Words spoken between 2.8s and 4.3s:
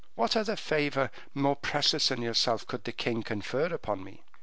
the king confer upon me?